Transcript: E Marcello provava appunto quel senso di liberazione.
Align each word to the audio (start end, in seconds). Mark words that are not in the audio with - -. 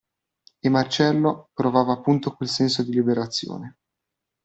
E 0.59 0.67
Marcello 0.67 1.49
provava 1.53 1.93
appunto 1.93 2.31
quel 2.33 2.49
senso 2.49 2.81
di 2.81 2.91
liberazione. 2.91 3.77